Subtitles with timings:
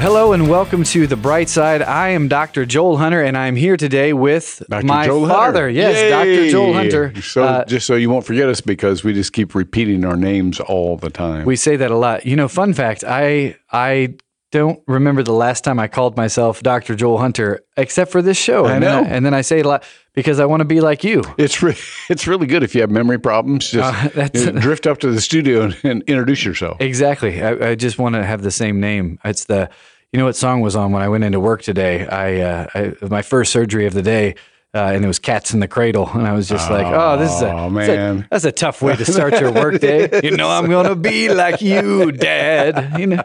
[0.00, 1.82] Hello and welcome to the Bright Side.
[1.82, 2.64] I am Dr.
[2.64, 4.86] Joel Hunter, and I'm here today with Dr.
[4.86, 5.64] my Joel father.
[5.64, 5.68] Hunter.
[5.68, 6.10] Yes, Yay!
[6.10, 6.50] Dr.
[6.50, 7.20] Joel Hunter.
[7.20, 10.58] So Uh, just so you won't forget us because we just keep repeating our names
[10.58, 11.44] all the time.
[11.44, 12.24] we say that a lot.
[12.24, 14.14] You know, fun fact: I I
[14.50, 16.94] don't remember the last time I called myself Dr.
[16.96, 18.66] Joel Hunter, except for this show.
[18.66, 19.08] I and Then know.
[19.08, 21.22] I, and then I say it a lot because I want to be like you.
[21.38, 21.76] it's re-
[22.08, 23.70] it's really good if you have memory problems.
[23.70, 26.78] Just Uh, that's- you know, drift up to the studio and, and introduce yourself.
[26.80, 27.40] Exactly.
[27.42, 29.18] I, I just want to have the same name.
[29.24, 29.70] It's the,
[30.12, 32.06] you know, what song was on when I went into work today.
[32.08, 34.34] I, uh, I my first surgery of the day,
[34.74, 37.32] uh, and it was "Cats in the Cradle," and I was just like, "Oh, this
[37.34, 40.36] is a, Oh, it's a- that's a tough way to start your work day." you
[40.36, 42.98] know, I'm gonna be like you, Dad.
[43.00, 43.22] You know,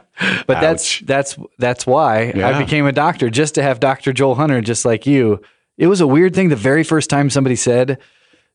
[0.47, 1.03] but that's Ouch.
[1.05, 5.05] that's that's why I became a doctor just to have Doctor Joel Hunter, just like
[5.05, 5.41] you.
[5.77, 7.99] It was a weird thing the very first time somebody said.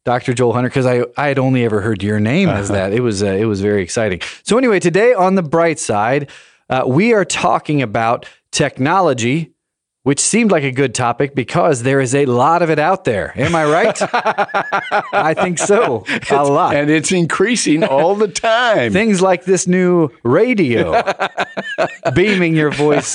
[0.07, 0.33] Dr.
[0.33, 2.95] Joel Hunter, because I, I had only ever heard your name as that.
[2.95, 4.23] It was uh, it was very exciting.
[4.45, 6.31] So anyway, today on the bright side,
[6.71, 9.53] uh, we are talking about technology,
[10.03, 13.33] which seemed like a good topic because there is a lot of it out there.
[13.39, 13.99] Am I right?
[15.13, 16.05] I think so.
[16.31, 16.75] A lot.
[16.75, 18.93] And it's increasing all the time.
[18.93, 20.93] Things like this new radio,
[22.15, 23.15] beaming your voice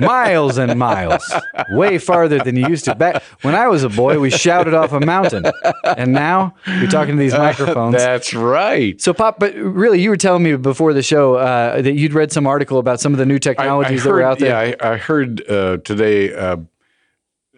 [0.00, 1.24] miles and miles,
[1.70, 2.94] way farther than you used to.
[2.94, 5.46] Back when I was a boy, we shouted off a mountain,
[5.84, 7.96] and now you're talking to these microphones.
[7.96, 9.00] That's right.
[9.00, 12.32] So, Pop, but really, you were telling me before the show uh, that you'd read
[12.32, 14.48] some article about some of the new technologies that were out there.
[14.48, 16.58] Yeah, I, I heard uh, today uh,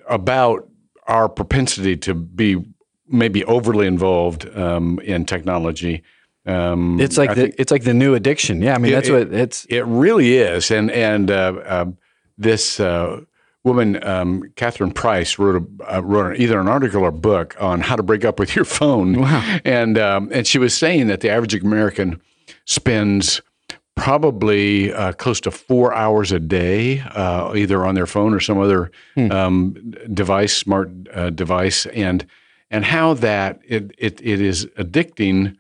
[0.09, 0.69] about
[1.07, 2.65] our propensity to be
[3.09, 6.03] maybe overly involved um, in technology.
[6.47, 8.63] Um, It's like I the think it's like the new addiction.
[8.63, 9.65] Yeah, I mean It- that's it- what it's.
[9.69, 11.35] it really is, and and uh,
[11.67, 11.85] uh,
[12.39, 13.21] this uh,
[13.63, 17.95] woman, um, Catherine Price, wrote a uh, wrote either an article or book on how
[17.97, 19.21] to break up with your phone.
[19.21, 19.59] Wow.
[19.65, 22.21] And um, and she was saying that the average American
[22.65, 23.43] spends
[23.95, 28.59] probably uh, close to four hours a day, uh, either on their phone or some
[28.59, 28.91] other
[29.31, 29.75] um,
[30.15, 32.25] device, smart uh, device, and
[32.71, 35.55] and how that it it, it is addicting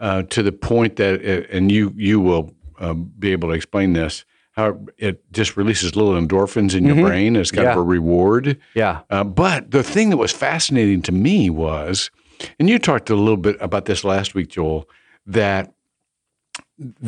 [0.00, 3.92] uh, to the point that, it, and you you will uh, be able to explain
[3.94, 8.58] this, how it just releases little endorphins in your brain as kind of a reward.
[8.74, 12.10] Yeah, Uh, but the thing that was fascinating to me was,
[12.58, 14.88] and you talked a little bit about this last week, Joel,
[15.26, 15.72] that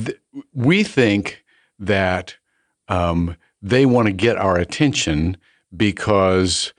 [0.05, 0.19] th-
[0.55, 1.45] we think
[1.79, 2.37] that
[2.89, 5.37] um, they want to get our attention
[5.77, 6.73] because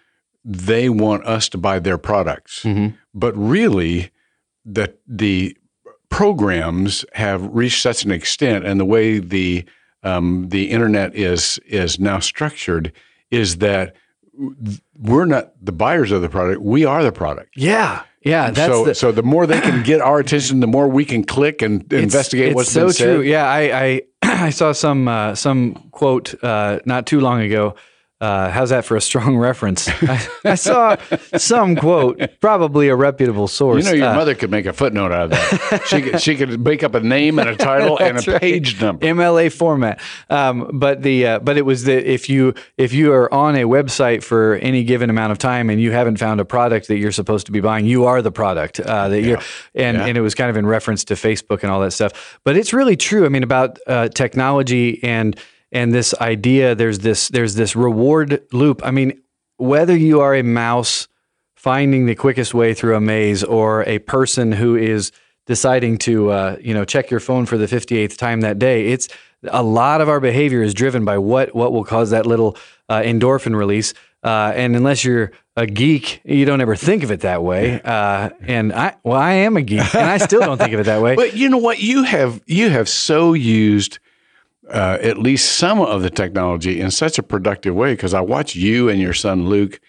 [0.44, 2.64] they want us to buy their products.
[2.64, 2.96] Mhm.
[3.14, 4.12] But really,
[4.66, 5.56] the the
[6.10, 9.66] programs have reached such an extent, and the way the
[10.04, 12.92] um, the internet is is now structured
[13.32, 13.96] is that
[14.98, 17.50] we're not the buyers of the product; we are the product.
[17.56, 18.52] yeah, yeah.
[18.52, 21.24] That's so, the, so the more they can get our attention, the more we can
[21.24, 23.06] click and It's- investigate it's what's so been said.
[23.16, 23.22] true.
[23.22, 24.02] Yeah, I I,
[24.48, 27.76] I saw some uh, some quote uh, not too long ago.
[28.22, 29.88] Uh, how's that for a strong reference?
[29.88, 30.98] I, I saw
[31.38, 33.86] some quote, probably a reputable source.
[33.86, 35.84] You know, your uh, mother could make a footnote out of that.
[35.88, 38.42] she could, she could make up a name and a title and a right.
[38.42, 39.06] page number.
[39.06, 40.02] MLA format.
[40.30, 43.64] Um, but the uh, but it was that if you if you are on a
[43.64, 47.14] website for any given amount of time and you haven't found a product that you're
[47.14, 49.38] supposed to be buying, you are the product uh, that you're.
[49.76, 50.06] And Yeah.
[50.08, 52.40] and it was kind of in reference to Facebook and all that stuff.
[52.44, 53.26] But it's really true.
[53.26, 55.40] I mean, about uh, technology and
[55.72, 56.76] and this idea.
[56.76, 58.82] There's this there's this reward loop.
[58.84, 59.22] I mean,
[59.58, 61.08] whether you are a mouse
[61.56, 65.12] finding the quickest way through a maze or a person who is
[65.46, 69.10] deciding to uh, you know check your phone for the 58th time that day it's
[69.44, 72.56] a lot of our behavior is driven by what what will cause that little
[72.88, 73.94] uh, endorphin release
[74.24, 78.30] uh, and unless you're a geek you don't ever think of it that way uh,
[78.42, 81.02] and I well I am a geek and I still don't think of it that
[81.02, 81.80] way But you know what?
[81.80, 84.00] You have you have so used
[84.72, 88.56] uh, at least some of the technology in such a productive way because I watch
[88.56, 89.80] you and your son Luke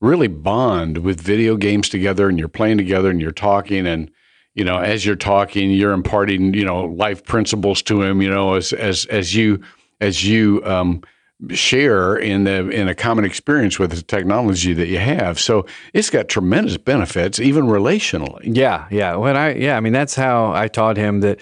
[0.00, 4.10] really bond with video games together, and you're playing together, and you're talking, and
[4.54, 8.22] you know as you're talking, you're imparting you know life principles to him.
[8.22, 9.60] You know as as as you
[10.00, 11.02] as you um,
[11.50, 15.38] share in the in a common experience with the technology that you have.
[15.40, 18.56] So it's got tremendous benefits, even relationally.
[18.56, 19.16] Yeah, yeah.
[19.16, 21.40] When I yeah, I mean that's how I taught him that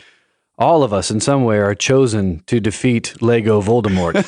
[0.59, 4.27] all of us in some way are chosen to defeat Lego Voldemort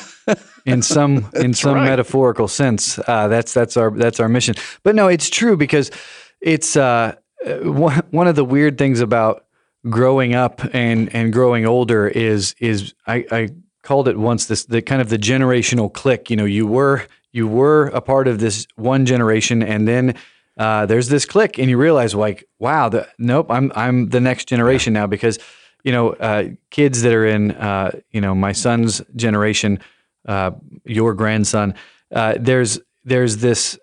[0.65, 1.85] in some in some right.
[1.85, 2.99] metaphorical sense.
[3.07, 4.55] Uh, that's that's our that's our mission.
[4.83, 5.91] But no, it's true because
[6.39, 9.45] it's uh, uh, one one of the weird things about
[9.89, 13.49] growing up and and growing older is is I, I
[13.83, 16.29] called it once this the kind of the generational click.
[16.29, 20.15] You know, you were you were a part of this one generation, and then
[20.57, 24.47] uh, there's this click, and you realize like, wow, the, nope, I'm I'm the next
[24.47, 25.39] generation now because
[25.83, 29.79] you know uh, kids that are in uh, you know my son's generation.
[30.27, 30.51] uh,
[30.85, 31.73] your grandson.
[32.13, 33.79] Uh, there's there's this.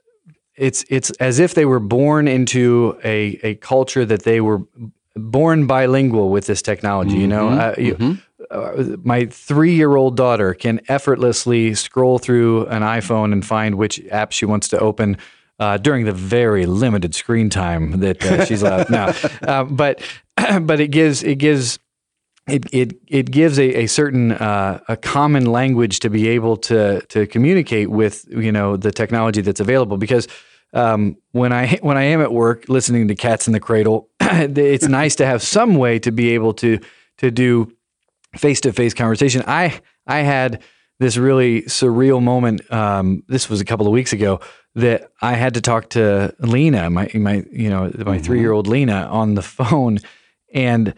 [0.56, 4.60] It's it's as if they were born into a a culture that they were
[5.16, 7.16] born bilingual with this technology.
[7.16, 8.18] You know, uh, you,
[8.50, 14.00] uh, my three year old daughter can effortlessly scroll through an iPhone and find which
[14.10, 15.16] app she wants to open.
[15.60, 19.12] Uh, during the very limited screen time that uh, she's allowed now,
[19.42, 20.00] uh, but
[20.60, 21.80] but it gives it gives
[22.48, 27.00] it it it gives a, a certain uh, a common language to be able to
[27.08, 30.26] to communicate with you know the technology that's available because
[30.72, 34.88] um, when I when I am at work listening to Cats in the Cradle, it's
[34.88, 36.78] nice to have some way to be able to
[37.18, 37.72] to do
[38.36, 39.42] face to face conversation.
[39.46, 40.62] I I had
[41.00, 42.70] this really surreal moment.
[42.72, 44.40] Um, this was a couple of weeks ago
[44.74, 48.66] that I had to talk to Lena, my my you know my three year old
[48.66, 49.98] Lena on the phone,
[50.52, 50.94] and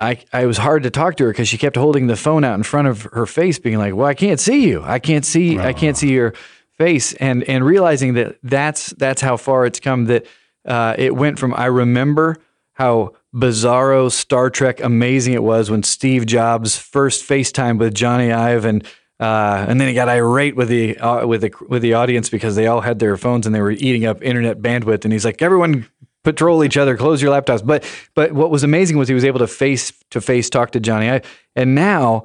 [0.00, 2.54] I I was hard to talk to her because she kept holding the phone out
[2.54, 4.82] in front of her face, being like, "Well, I can't see you.
[4.84, 5.58] I can't see.
[5.58, 6.34] I can't see your
[6.72, 10.04] face," and and realizing that that's that's how far it's come.
[10.06, 10.26] That
[10.66, 12.36] uh, it went from I remember
[12.74, 18.64] how bizarro Star Trek amazing it was when Steve Jobs first FaceTime with Jony Ive
[18.64, 18.86] and
[19.18, 22.54] uh, and then he got irate with the uh, with the with the audience because
[22.54, 25.40] they all had their phones and they were eating up internet bandwidth and he's like
[25.40, 25.86] everyone
[26.26, 27.64] patrol each other close your laptops.
[27.64, 27.84] But
[28.14, 31.10] but what was amazing was he was able to face to face talk to Jony.
[31.10, 31.24] Ive
[31.54, 32.24] and now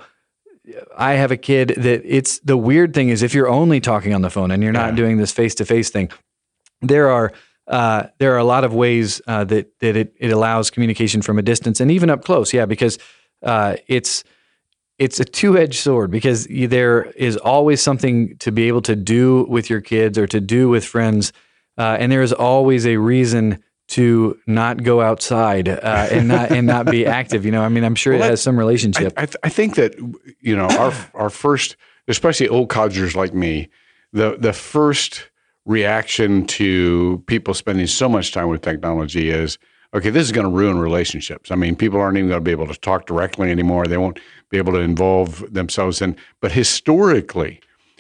[0.98, 4.22] I have a kid that it's the weird thing is if you're only talking on
[4.22, 6.10] the phone and you're not doing this face to face thing
[6.82, 7.32] there are
[7.68, 11.38] uh, there are a lot of ways uh, that that it, it allows communication from
[11.40, 12.54] a distance and even up close.
[12.54, 12.98] Yeah, because
[13.44, 14.24] uh, it's
[14.98, 19.46] it's a two edged sword because there is always something to be able to do
[19.48, 21.32] with your kids or to do with friends,
[21.78, 26.66] uh, and there is always a reason to not go outside uh, and not and
[26.66, 27.46] not be active.
[27.46, 29.14] You know, I mean, I'm sure it has some relationship.
[29.18, 29.96] I, th- I think that
[30.40, 31.76] you know our our first,
[32.08, 33.70] especially old codgers like me,
[34.14, 35.30] the the first
[35.66, 39.58] reaction to people spending so much time with technology is
[39.94, 40.10] okay.
[40.10, 41.52] This is going to ruin relationships.
[41.52, 43.88] I mean, people aren't even going to be able to talk directly anymore.
[43.88, 46.16] They won't be able to involve themselves in.
[46.40, 47.60] But historically,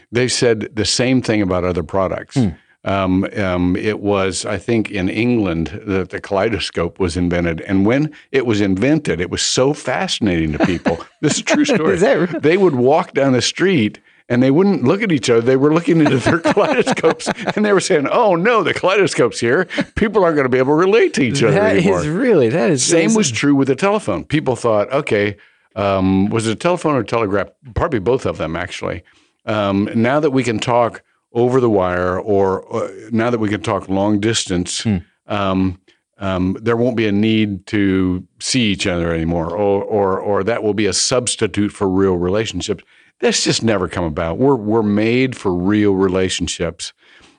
[0.10, 2.38] they said the same thing about other products.
[2.83, 8.12] Um, um, it was, I think, in England that the kaleidoscope was invented, and when
[8.31, 10.98] it was invented, it was so fascinating to people.
[11.22, 11.98] this is a true story.
[12.39, 14.00] They would walk down the street.
[14.30, 15.42] And they wouldn't look at each other.
[15.42, 19.66] They were looking into their kaleidoscopes, and they were saying, "Oh no, the kaleidoscope's here.
[19.95, 22.48] People aren't going to be able to relate to each other That anymore." is really
[22.48, 24.24] that is Same was true with the telephone.
[24.24, 25.36] People thought, okay,
[25.75, 27.50] um, was it a telephone or telegraph?
[27.75, 29.04] Probably both of them, actually.
[29.45, 33.62] Um, now that we can talk over the wire, or uh, now that we can
[33.62, 34.86] talk long distance,
[35.28, 35.80] um,
[36.18, 40.62] um, there won't be a need to see each other anymore, or, or or that
[40.63, 42.83] will be a substitute for real relationships.
[43.19, 44.38] That's just never come about.
[44.38, 46.94] We're we're made for real relationships,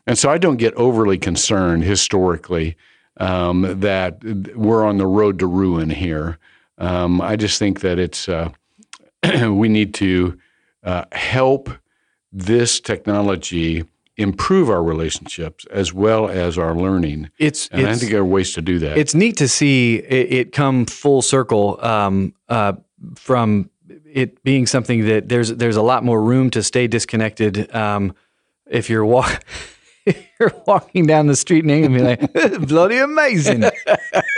[0.07, 2.77] and so I don't get overly concerned historically
[3.19, 4.23] um, that
[4.57, 6.39] we're on the road to ruin here.
[6.79, 8.51] Um, I just think that it's uh,
[9.49, 10.39] we need to
[10.83, 11.71] uh, help
[12.33, 13.85] this technology
[14.17, 17.31] improve our relationships as well as our learning.
[17.39, 18.99] it's And I think there are ways to do that.
[18.99, 22.75] it's neat to see it, it come full circle um, uh,
[23.17, 23.71] from
[24.13, 28.15] it being something that there's there's a lot more room to stay disconnected um,
[28.71, 29.45] if you're walk.
[30.41, 33.63] You're walking down the street in England, and be like, bloody amazing.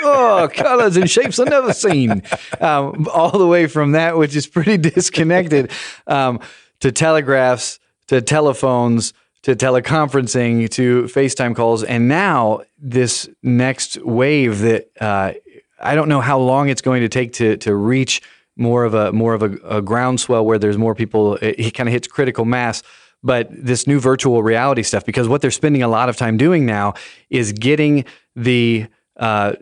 [0.03, 2.23] Oh, colors and shapes I've never seen.
[2.61, 5.71] Um, all the way from that, which is pretty disconnected,
[6.07, 6.41] um,
[6.81, 11.85] to telegraphs, to telephones, to teleconferencing, to FaceTime calls.
[11.85, 15.33] And now, this next wave that uh,
[15.81, 18.23] I don't know how long it's going to take to, to reach
[18.57, 21.37] more of a more of a, a groundswell where there's more people.
[21.37, 22.83] It, it kind of hits critical mass.
[23.23, 26.67] But this new virtual reality stuff, because what they're spending a lot of time doing
[26.67, 26.93] now
[27.31, 28.05] is getting
[28.37, 29.55] the uh,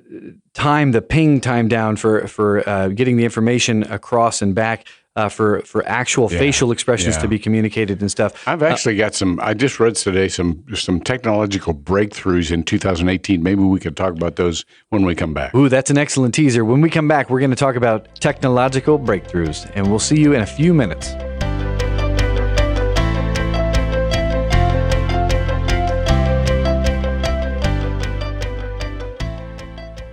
[0.53, 5.29] time, the ping time down for for uh, getting the information across and back uh,
[5.29, 8.47] for for actual facial expressions to be communicated and stuff.
[8.49, 9.39] I've actually got some.
[9.43, 13.43] I just read today some some technological breakthroughs in 2018.
[13.43, 15.55] Maybe we could talk about those when we come back.
[15.55, 16.65] Ooh, that's an excellent teaser.
[16.65, 20.33] When we come back, we're going to talk about technological breakthroughs, and we'll see you
[20.33, 21.15] in a few minutes.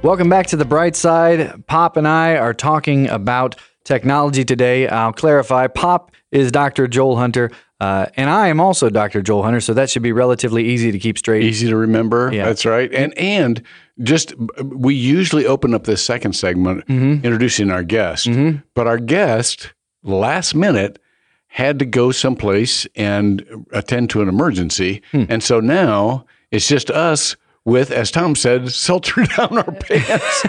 [0.01, 1.67] Welcome back to the bright side.
[1.67, 3.57] Pop and I are talking about
[3.89, 4.87] technology today.
[4.87, 6.87] I'll clarify Pop is Dr.
[6.87, 7.49] Joel Hunter,
[7.81, 9.21] uh, and I am also Dr.
[9.21, 11.43] Joel Hunter, so that should be relatively easy to keep straight.
[11.43, 12.29] Easy to remember.
[12.31, 12.45] Yeah.
[12.45, 12.93] That's right.
[12.93, 13.61] And and
[14.01, 18.29] just we usually open up this second segment introducing our guest,
[18.75, 20.99] but our guest last minute
[21.47, 25.01] had to go someplace and attend to an emergency.
[25.11, 25.23] Hmm.
[25.27, 27.35] And so now it's just us
[27.69, 30.41] with, as Tom said, seltzer down our pants.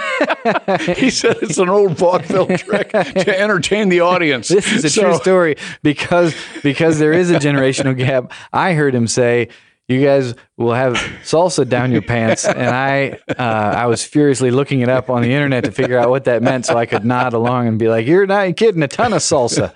[0.98, 4.48] he said it's an old vaudeville trick to entertain the audience.
[4.48, 8.32] This is a true story because because there is a generational gap.
[8.52, 9.48] I heard him say,
[9.90, 10.94] "You guys will have
[11.24, 15.32] salsa down your pants," and I uh, I was furiously looking it up on the
[15.32, 18.06] internet to figure out what that meant, so I could nod along and be like,
[18.06, 19.70] "You're not kidding, a ton of salsa."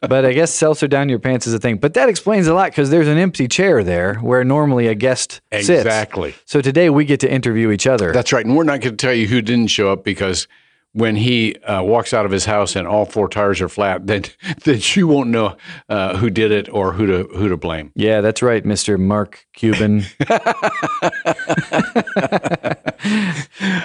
[0.00, 1.78] But I guess salsa down your pants is a thing.
[1.78, 5.40] But that explains a lot because there's an empty chair there where normally a guest
[5.52, 5.68] sits.
[5.68, 6.34] Exactly.
[6.46, 8.12] So today we get to interview each other.
[8.12, 8.44] That's right.
[8.44, 10.48] And we're not going to tell you who didn't show up because
[10.92, 14.24] when he uh, walks out of his house and all four tires are flat, then
[14.64, 15.56] then you won't know
[15.88, 17.92] uh, who did it or who to who to blame.
[17.94, 18.98] Yeah, that's right, Mr.
[18.98, 20.04] Mark Cuban.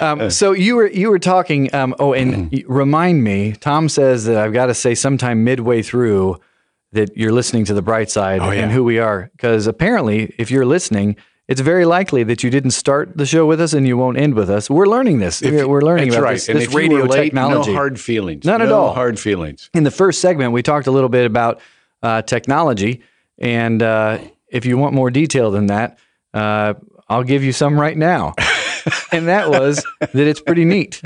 [0.00, 1.72] um, so you were you were talking.
[1.74, 3.52] Um, oh, and remind me.
[3.52, 6.40] Tom says that I've got to say sometime midway through
[6.92, 8.52] that you're listening to the bright side yeah.
[8.52, 11.16] and who we are, because apparently, if you're listening.
[11.48, 14.34] It's very likely that you didn't start the show with us and you won't end
[14.34, 14.68] with us.
[14.68, 15.40] We're learning this.
[15.40, 16.32] We're, we're learning That's about right.
[16.34, 17.70] this, and this if radio late, technology.
[17.70, 18.44] no hard feelings.
[18.44, 18.94] None at No all.
[18.94, 19.70] hard feelings.
[19.72, 21.60] In the first segment, we talked a little bit about
[22.02, 23.00] uh, technology,
[23.38, 25.98] and uh, if you want more detail than that,
[26.34, 26.74] uh,
[27.08, 28.34] I'll give you some right now.
[29.12, 31.00] and that was that it's pretty neat,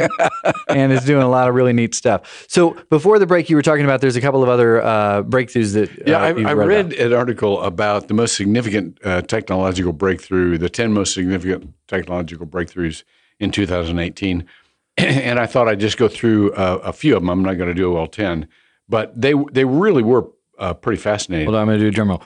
[0.69, 2.47] and it's doing a lot of really neat stuff.
[2.49, 5.75] So before the break, you were talking about there's a couple of other uh, breakthroughs
[5.75, 9.23] that Yeah, uh, I, you've I read, read an article about the most significant uh,
[9.23, 13.05] technological breakthrough, the 10 most significant technological breakthroughs
[13.39, 14.47] in 2018.
[14.97, 17.31] and I thought I'd just go through uh, a few of them.
[17.31, 18.49] I'm not going to do all 10,
[18.89, 20.29] but they they really were
[20.61, 21.47] uh, pretty fascinating.
[21.47, 22.23] Hold on, I'm going to do a drum roll.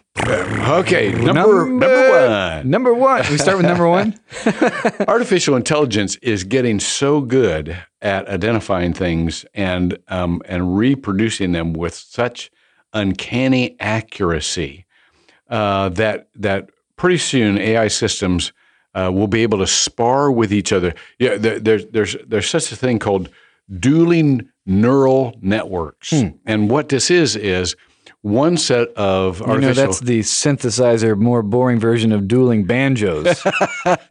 [0.80, 2.68] Okay, number, number one.
[2.70, 3.24] Number one.
[3.30, 4.18] We start with number one.
[5.08, 11.94] Artificial intelligence is getting so good at identifying things and um, and reproducing them with
[11.94, 12.50] such
[12.92, 14.84] uncanny accuracy
[15.48, 18.52] uh, that that pretty soon AI systems
[18.94, 20.94] uh, will be able to spar with each other.
[21.20, 23.28] Yeah, there, there's there's there's such a thing called
[23.78, 26.12] dueling neural networks,
[26.46, 27.76] and what this is is
[28.24, 29.50] one set of Hmm.
[29.52, 33.26] You know, that's the synthesizer, more boring version of dueling banjos.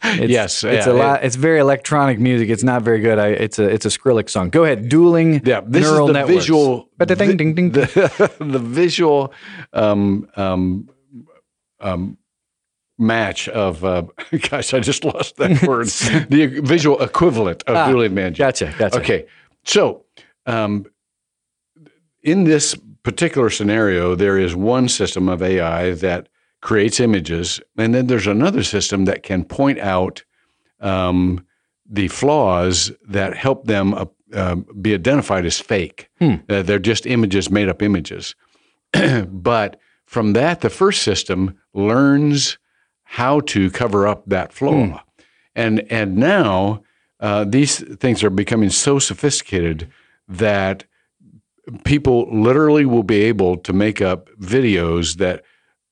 [0.06, 1.24] It's, Yes, it's yeah, a lot.
[1.24, 2.50] It's very electronic music.
[2.50, 3.18] It's not very good.
[3.18, 4.52] I, it's a it's a Skrillex song.
[4.52, 6.36] Go ahead, dueling Yeah, this neural is the networks.
[6.36, 7.82] visual, Ba-da-ding, vi- ding, ding, ding.
[7.82, 9.34] the, the visual
[9.74, 10.88] um, um,
[11.80, 12.18] um,
[13.00, 13.84] match of.
[13.84, 14.04] Uh,
[14.50, 15.88] gosh, I just lost that word.
[15.88, 18.38] the visual equivalent of Ah, dueling banjo.
[18.44, 19.00] Gotcha, gotcha.
[19.00, 19.26] Okay,
[19.66, 20.06] so
[20.46, 20.86] um,
[22.22, 26.30] in this particular scenario, there is one system of AI that
[26.62, 30.24] creates images, and then there's another system that can point out
[30.80, 31.46] um,
[31.90, 36.10] the flaws that help them uh, um, be identified as fake.
[36.50, 38.36] Uh, they're just images, made up images.
[39.28, 42.58] but from that, the first system learns
[43.04, 45.04] how to cover up that flaw.
[45.56, 46.84] And, and now
[47.20, 49.92] uh, these things are becoming so sophisticated
[50.28, 50.86] that
[51.84, 55.44] people literally will be able to make up videos that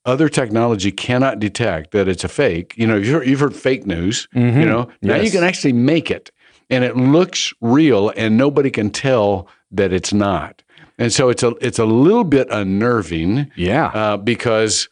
[0.05, 2.73] other technology cannot detect that it's a fake.
[2.75, 4.27] You know, you've heard, you've heard fake news.
[4.33, 6.31] You know, now you can actually make it,
[6.69, 10.63] and it looks real, and nobody can tell that it's not.
[10.97, 13.87] And so it's a it's a little bit unnerving Yeah.
[13.87, 14.89] uh, because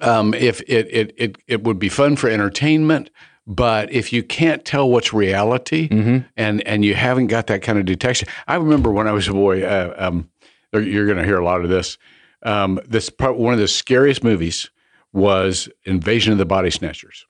[0.00, 3.10] um, if it, it it it would be fun for entertainment,
[3.46, 5.88] but if you can't tell what's reality
[6.36, 9.32] and and you haven't got that kind of detection, I remember when I was a
[9.32, 9.62] boy.
[9.62, 10.30] Uh, um,
[10.72, 11.98] you're going to hear a lot of this.
[12.42, 14.70] Um, this part, one of the scariest movies
[15.12, 17.26] was Invasion of the Body Snatchers.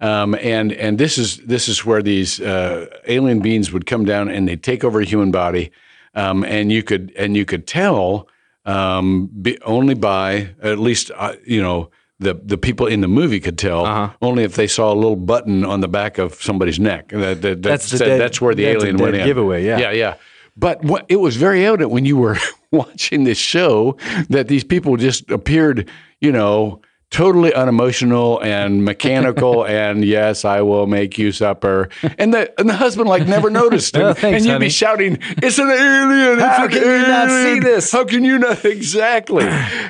[0.00, 4.28] Um, and and this is this is where these uh, alien beings would come down
[4.28, 5.70] and they'd take over a human body,
[6.14, 8.28] um, and you could and you could tell
[8.64, 11.88] um, be, only by at least uh, you know
[12.22, 14.10] the the people in the movie could tell Uh-huh.
[14.22, 17.08] only if they saw a little button on the back of somebody's neck.
[17.08, 19.26] That, that, that That's the said dead- that's where the that's alien went in.
[19.26, 19.78] giveaway, yeah.
[19.78, 20.14] yeah, yeah.
[20.56, 22.36] But what, it was very evident when you were
[22.70, 23.96] watching this show
[24.28, 25.88] that these people just appeared,
[26.20, 29.64] you know, totally unemotional and mechanical.
[29.80, 31.88] and yes, I will make you supper.
[32.18, 34.02] And the and the husband like never noticed him.
[34.02, 34.66] Oh, thanks, and you'd honey.
[34.66, 36.38] be shouting, "It's an alien!
[36.38, 39.44] It's How an can you not see this?" How can you not exactly?"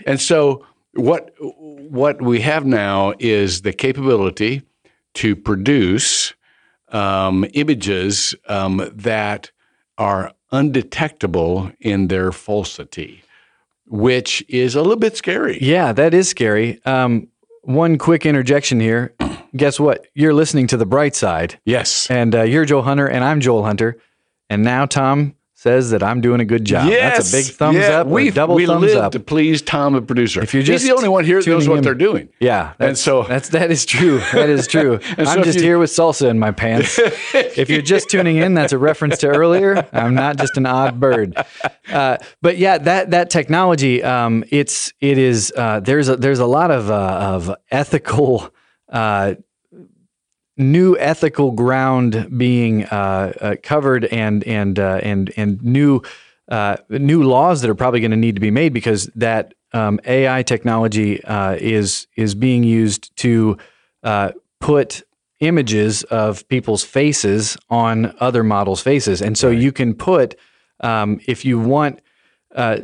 [0.07, 4.63] and so what what we have now is the capability
[5.15, 6.35] to produce
[6.91, 9.51] um, images um, that
[9.99, 13.23] are undetectable in their falsity,
[13.87, 15.59] which is a little bit scary.
[15.63, 16.81] Yeah, that is scary.
[16.85, 17.29] Um,
[17.63, 19.15] one quick interjection here.
[19.57, 20.07] Guess what?
[20.15, 22.11] You're listening to the bright side, Yes.
[22.11, 23.99] and uh, you're Joel Hunter, and I'm Joel Hunter.
[24.51, 26.91] And now, Tom, says that I'm doing a good job.
[26.91, 28.09] That's a big thumbs yeah, up.
[28.09, 29.13] We double we thumbs live up.
[29.13, 30.43] to please Tom, the producer.
[30.43, 32.29] If you're He's the only one here that knows what in- they're doing.
[32.41, 34.19] Yeah, that's, so- that's that is true.
[34.33, 34.99] That is true.
[35.19, 36.99] I'm if just you- here with salsa in my pants.
[36.99, 39.89] if you're just tuning in, that's a reference to earlier.
[39.93, 41.37] I'm not just an odd bird.
[41.89, 46.47] Uh, but yeah, that that technology, um, it's it is uh, there's a, there's a
[46.47, 48.53] lot of uh, of ethical.
[50.63, 56.03] New ethical ground being uh, uh, covered and and uh, and and new
[56.49, 59.99] uh, new laws that are probably going to need to be made because that um,
[60.07, 63.57] AI technology uh, is is being used to
[64.03, 65.03] uh, put
[65.41, 70.39] images of people's faces on other models' faces, and so you can put
[70.81, 72.01] um, if you want.
[72.55, 72.79] Uh,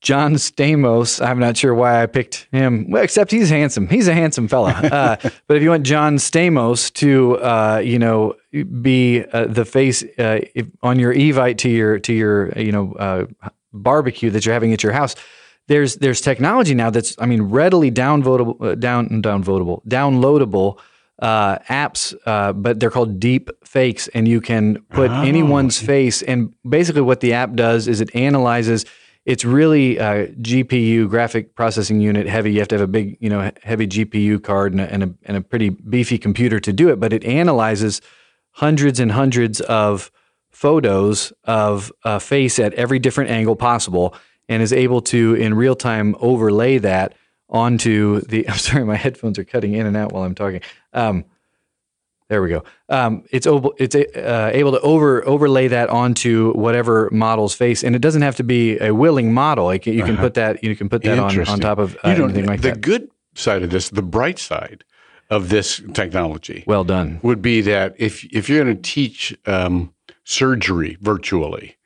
[0.00, 1.24] John Stamos.
[1.24, 2.90] I'm not sure why I picked him.
[2.90, 3.88] Well, except he's handsome.
[3.88, 4.68] He's a handsome fella.
[4.98, 8.34] Uh, but if you want John Stamos to, uh, you know,
[8.80, 12.94] be uh, the face uh, if, on your Evite to your to your you know
[12.94, 13.26] uh,
[13.72, 15.14] barbecue that you're having at your house,
[15.68, 20.78] there's there's technology now that's I mean readily downvotable, uh, down downvotable, downloadable
[21.18, 26.22] uh, apps, uh, but they're called deep fakes, and you can put anyone's face.
[26.22, 28.84] And basically, what the app does is it analyzes.
[29.24, 32.52] It's really uh, GPU graphic processing unit heavy.
[32.52, 35.14] You have to have a big, you know, heavy GPU card and a, and a,
[35.24, 37.00] and a pretty beefy computer to do it.
[37.00, 38.00] But it analyzes
[38.52, 40.10] hundreds and hundreds of
[40.50, 44.14] photos of a face at every different angle possible,
[44.48, 47.14] and is able to in real time overlay that
[47.50, 48.48] onto the.
[48.48, 50.60] I'm sorry, my headphones are cutting in and out while I'm talking.
[50.92, 51.24] Um,
[52.28, 52.62] there we go.
[52.90, 57.96] Um, it's able, it's uh, able to over overlay that onto whatever model's face, and
[57.96, 59.64] it doesn't have to be a willing model.
[59.64, 62.44] Like you can put that you can put that on, on top of uh, anything
[62.44, 62.74] like the that.
[62.74, 64.84] The good side of this, the bright side
[65.30, 67.20] of this technology Well done.
[67.22, 71.77] would be that if if you're going to teach um, surgery virtually,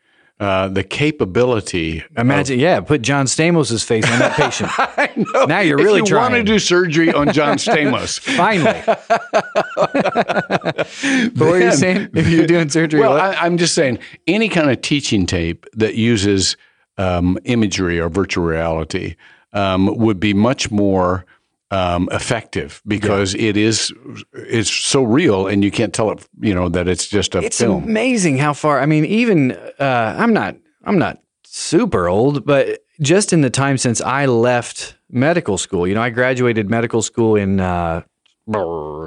[0.42, 2.02] uh, the capability.
[2.16, 4.68] Imagine, yeah, put John Stamos' face on that patient.
[4.76, 5.44] I know.
[5.44, 8.18] Now you're if really you want to do surgery on John Stamos.
[8.36, 8.82] Finally.
[11.36, 12.08] but what are you saying?
[12.14, 13.20] If you're doing surgery, Well, what?
[13.20, 16.56] I, I'm just saying any kind of teaching tape that uses
[16.98, 19.14] um, imagery or virtual reality
[19.52, 21.24] um, would be much more
[21.72, 23.92] um, effective because it is
[24.34, 27.46] it's so real and you can't tell it you know that it's just a film.
[27.46, 27.82] it's film.
[27.82, 28.80] amazing how far.
[28.80, 33.78] I mean, even uh, I'm not I'm not super old, but just in the time
[33.78, 38.02] since I left medical school, you know, I graduated medical school in uh,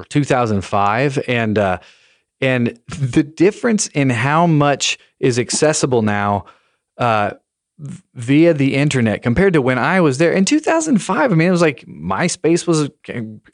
[0.08, 1.78] 2005, and uh,
[2.40, 6.46] and the difference in how much is accessible now.
[8.14, 11.30] Via the internet compared to when I was there in 2005.
[11.30, 12.88] I mean, it was like MySpace was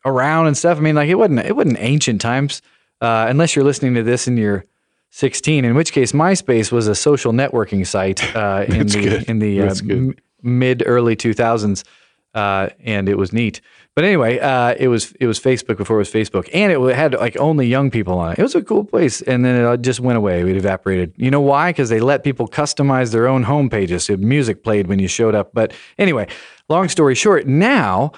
[0.05, 0.79] around and stuff.
[0.79, 2.63] I mean, like it wasn't it wasn't ancient times,
[3.01, 4.65] uh, unless you're listening to this and you're
[5.11, 5.65] 16.
[5.65, 9.67] In which case, MySpace was a social networking site uh, in the in the uh,
[9.67, 11.83] That's m- mid early 2000s,
[12.35, 13.61] uh, and it was neat.
[13.95, 17.13] But anyway, uh, it was it was Facebook before it was Facebook, and it had
[17.13, 18.39] like only young people on it.
[18.39, 20.41] It was a cool place, and then it just went away.
[20.41, 21.13] It evaporated.
[21.17, 21.71] You know why?
[21.71, 24.05] Because they let people customize their own home pages.
[24.05, 25.51] So music played when you showed up.
[25.53, 26.29] But anyway,
[26.71, 28.13] long story short, now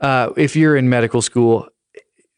[0.00, 1.68] uh, if you're in medical school,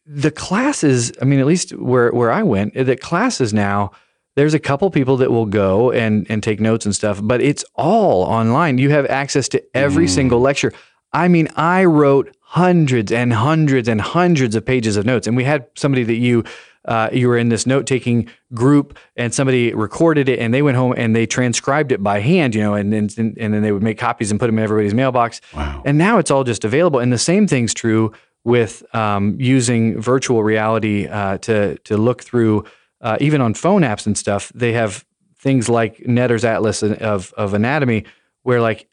[0.05, 1.13] the classes.
[1.21, 3.91] I mean, at least where where I went, the classes now.
[4.37, 7.65] There's a couple people that will go and and take notes and stuff, but it's
[7.75, 8.77] all online.
[8.77, 10.71] You have access to every single lecture.
[11.13, 15.43] I mean, I wrote hundreds and hundreds and hundreds of pages of notes, and we
[15.43, 16.43] had somebody that you
[16.85, 20.77] uh, you were in this note taking group, and somebody recorded it, and they went
[20.77, 23.71] home and they transcribed it by hand, you know, and then and, and then they
[23.71, 25.41] would make copies and put them in everybody's mailbox.
[25.55, 25.81] Wow.
[25.85, 28.11] And now it's all just available, and the same thing's true
[28.43, 32.65] with um, using virtual reality uh, to to look through,
[33.01, 34.51] uh, even on phone apps and stuff.
[34.55, 35.05] They have
[35.37, 38.05] things like Netter's Atlas of of anatomy,
[38.43, 38.87] where like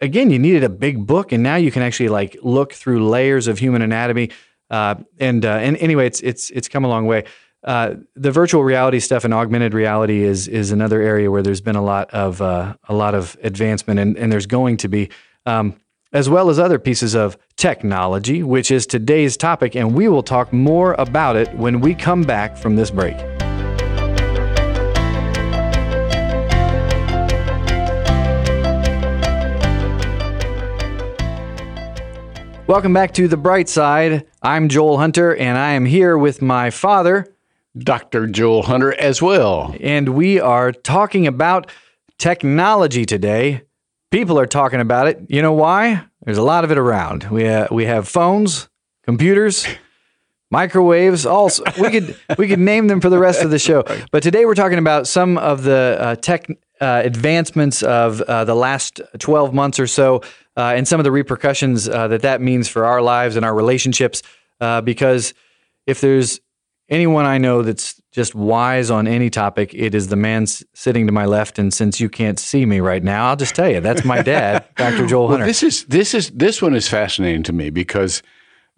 [0.00, 3.48] again, you needed a big book, and now you can actually like look through layers
[3.48, 4.30] of human anatomy.
[4.70, 7.24] Uh, and uh, and anyway, it's it's it's come a long way.
[7.64, 11.76] Uh, the virtual reality stuff and augmented reality is is another area where there's been
[11.76, 15.08] a lot of uh, a lot of advancement, and, and there's going to be,
[15.46, 15.74] um,
[16.12, 20.52] as well as other pieces of technology, which is today's topic, and we will talk
[20.52, 23.16] more about it when we come back from this break.
[32.66, 34.26] Welcome back to the bright side.
[34.42, 37.32] I'm Joel Hunter, and I am here with my father,
[37.78, 38.26] Dr.
[38.26, 39.72] Joel Hunter as well.
[39.80, 41.70] and we are talking about
[42.18, 43.62] technology today.
[44.10, 45.20] People are talking about it.
[45.28, 46.06] You know why?
[46.24, 47.24] There's a lot of it around.
[47.30, 48.68] We uh, we have phones,
[49.04, 49.64] computers,
[50.50, 51.26] microwaves.
[51.26, 53.84] Also, we could we could name them for the rest of the show.
[54.10, 56.46] But today we're talking about some of the uh, tech
[56.80, 60.22] uh, advancements of uh, the last 12 months or so,
[60.56, 63.54] uh, and some of the repercussions uh, that that means for our lives and our
[63.54, 64.22] relationships.
[64.60, 65.34] Uh, because
[65.86, 66.40] if there's
[66.88, 71.06] anyone I know that's just wise on any topic, it is the man s- sitting
[71.06, 71.58] to my left.
[71.58, 74.64] And since you can't see me right now, I'll just tell you that's my dad,
[74.76, 75.06] Dr.
[75.06, 75.44] Joel Hunter.
[75.44, 78.22] This is this is this one is fascinating to me because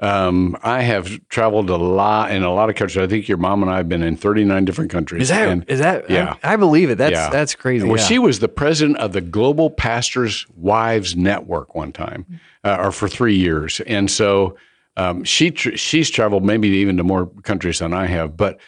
[0.01, 2.99] um, I have traveled a lot in a lot of countries.
[3.03, 5.23] I think your mom and I have been in 39 different countries.
[5.23, 6.09] Is that And- is that?
[6.09, 6.35] yeah.
[6.45, 6.99] I, I believe it.
[6.99, 7.31] That's Yeah.
[7.31, 7.87] that's crazy.
[7.87, 8.05] Well, yeah.
[8.05, 12.27] she was the president of the Global Pastors Wives Network one time,
[12.65, 14.57] uh, or for three years, and so
[14.97, 18.37] um, she tr- she's traveled maybe even to more countries than I have.
[18.37, 18.59] But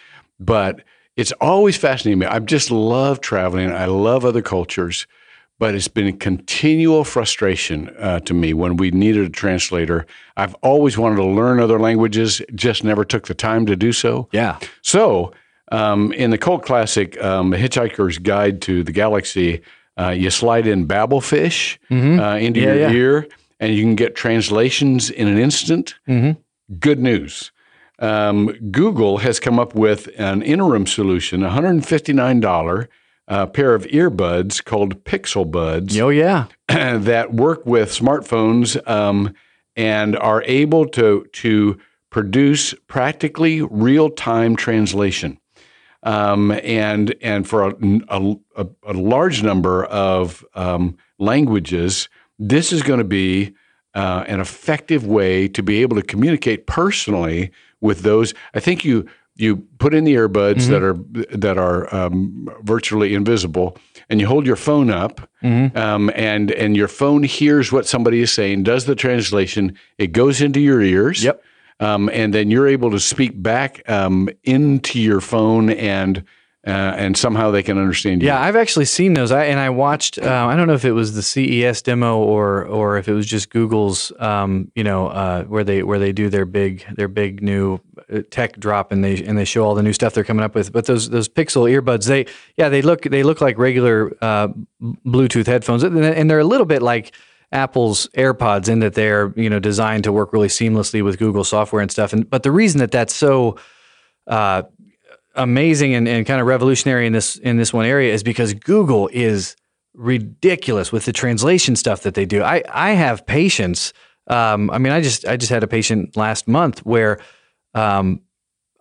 [0.40, 0.82] but
[1.16, 2.26] it's always fascinating me.
[2.26, 3.70] I just love traveling.
[3.70, 5.06] I love other cultures,
[5.60, 10.06] but it's been a continual frustration uh, to me when we needed a translator.
[10.36, 14.28] I've always wanted to learn other languages, just never took the time to do so.
[14.32, 14.58] yeah.
[14.82, 15.32] So,
[15.70, 19.60] um, in the cult classic, um, Hitchhiker's Guide to the Galaxy,
[19.98, 21.94] uh, you slide in Babelfish uh,
[22.38, 22.68] into Mm-hmm.
[22.68, 22.90] Yeah, your yeah.
[22.92, 23.26] ear,
[23.60, 25.94] and you can get translations in an instant.
[26.08, 26.40] Mm-hmm.
[26.78, 27.52] Good news.
[27.98, 32.88] Um, Google has come up with an interim solution, $159
[33.30, 36.46] uh, pair of earbuds called Pixel Buds Oh yeah.
[36.68, 39.32] that work with smartphones um,
[39.76, 41.78] and are able to to
[42.10, 45.38] produce practically real time translation.
[46.02, 47.74] Um, and and for a,
[48.08, 53.54] a, a- a large number of um, languages, this is going to be
[53.94, 58.34] uh, an effective way to be able to communicate personally with those.
[58.54, 59.06] I think you
[59.40, 60.94] you put in the earbuds that are
[61.36, 63.76] that are um, virtually invisible,
[64.08, 65.28] and you hold your phone up,
[65.76, 69.76] um, and and your phone hears what somebody is saying, does the translation.
[69.98, 71.24] It goes into your ears.
[71.24, 71.42] Yep.
[71.80, 76.24] Um, and then you're able to speak back um, into your phone, and
[76.66, 78.28] uh, and somehow they can understand you.
[78.28, 79.32] Yeah, I've actually seen those.
[79.32, 80.18] I and I watched.
[80.18, 83.26] Uh, I don't know if it was the CES demo or or if it was
[83.26, 84.12] just Google's.
[84.18, 87.80] Um, you know, uh, where they where they do their big their big new
[88.12, 90.54] uh, tech drop and they and they show all the new stuff they're coming up
[90.54, 90.70] with.
[90.70, 92.26] But those those Pixel earbuds, they
[92.58, 94.48] yeah they look they look like regular uh,
[94.82, 97.14] Bluetooth headphones, and they're a little bit like.
[97.52, 101.82] Apple's AirPods in that they're you know designed to work really seamlessly with Google software
[101.82, 102.12] and stuff.
[102.12, 103.56] And but the reason that that's so
[104.28, 104.62] uh,
[105.42, 109.08] amazing and, and kind of revolutionary in this in this one area is because Google
[109.12, 109.56] is
[109.94, 112.42] ridiculous with the translation stuff that they do.
[112.42, 113.92] I I have patience.
[114.26, 117.18] Um, I mean, I just I just had a patient last month where
[117.74, 118.20] um,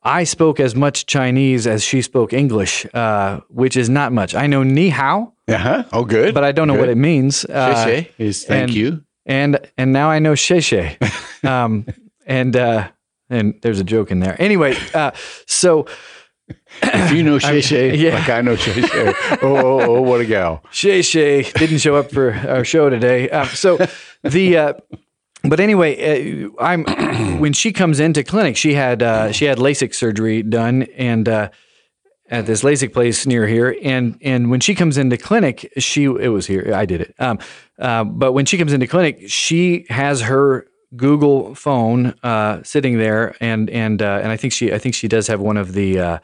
[0.04, 4.36] I spoke as much Chinese as she spoke English, uh, which is not much.
[4.36, 5.84] I know ni hao, Uh-huh.
[5.92, 6.34] Oh, good.
[6.34, 7.46] but I don't know what it means.
[7.46, 9.04] Uh, xie is thank and- you.
[9.26, 10.98] and and now I know Shay Shay.
[11.42, 11.86] Um,
[12.26, 12.90] and uh,
[13.30, 14.36] and there's a joke in there.
[14.42, 15.12] Anyway, uh,
[15.48, 15.86] so
[16.82, 18.16] If you know Shay Shay, yeah.
[18.16, 20.64] like I know Shay Shay, oh, oh, oh, what a gal.
[20.72, 23.30] Shay Shay didn't show up for our show today.
[23.30, 23.78] Um, so
[24.24, 24.74] the uh,
[25.44, 26.84] but anyway, uh, I'm
[27.40, 31.50] when she comes into clinic, she had uh, she had LASIK surgery done and uh,
[32.30, 36.30] at this LASIK place near here, and and when she comes into clinic, she it
[36.30, 36.72] was here.
[36.74, 37.16] I did it.
[37.20, 37.40] Um,
[37.78, 43.36] uh, but when she comes into clinic, she has her Google phone uh, sitting there,
[43.40, 46.20] and and uh, and I think she I think she does have one of the.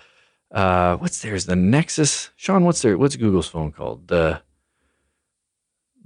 [0.51, 1.45] Uh, what's theirs?
[1.45, 2.29] The Nexus.
[2.35, 4.07] Sean, what's their what's Google's phone called?
[4.07, 4.41] The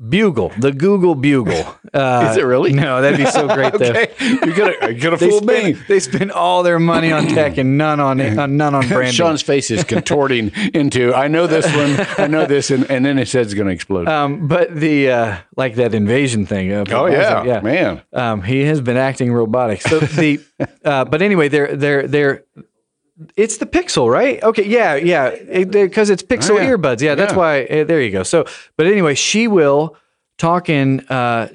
[0.08, 1.76] Bugle, the Google Bugle.
[1.94, 2.72] Uh, Is it really?
[2.72, 3.74] No, that'd be so great.
[3.80, 5.74] Okay, you could have could have They fooled me.
[5.74, 9.12] spend, they spend all their money on tech and none on uh, none on branding.
[9.14, 13.18] Sean's face is contorting into I know this one, I know this, and, and then
[13.18, 14.08] his head's going to explode.
[14.08, 16.72] um, but the uh, like that invasion thing.
[16.72, 17.60] Uh, oh yeah, yeah.
[17.60, 18.02] man.
[18.14, 19.82] Um, he has been acting robotic.
[19.82, 20.40] So the,
[20.86, 22.46] uh, but anyway, they're they're they're.
[23.36, 24.42] It's the Pixel, right?
[24.44, 25.32] Okay, yeah, yeah,
[25.66, 26.70] because it's Pixel Oh, yeah.
[26.70, 27.02] earbuds.
[27.02, 27.38] Yeah, that's Yeah.
[27.38, 27.64] why.
[27.66, 28.24] Uh, there you go.
[28.24, 28.46] So,
[28.78, 29.98] but anyway, she will
[30.38, 31.50] talk in, uh,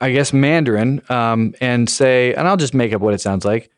[0.00, 3.68] I guess Mandarin, um, and say, and I'll just make up what it sounds like.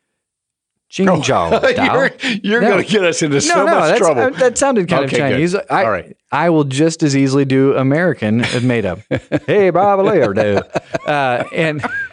[0.90, 1.16] Jing Oh.
[1.26, 2.10] you're
[2.42, 2.68] you're No.
[2.72, 4.22] going to get us into so no, no, much trouble.
[4.22, 5.32] uh, that sounded kind Okay, of good.
[5.34, 5.54] Chinese.
[5.70, 6.16] I, All right.
[6.30, 9.00] I will just as easily do American made up.
[9.46, 10.62] hey, Bob Lairdo.
[11.06, 11.84] Uh, and